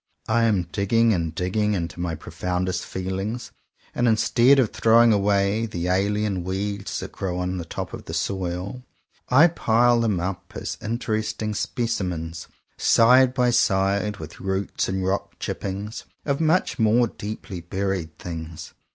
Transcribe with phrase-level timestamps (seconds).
[0.27, 3.51] I am digging and digging into my profoundest feelings,
[3.93, 8.13] and instead of throwing away the alien weeds that grow on the top of the
[8.15, 8.81] soil,
[9.29, 12.47] I pile them up as interesting specimens,
[12.79, 18.73] side by side with roots and rock chippings of much more deeply buried things.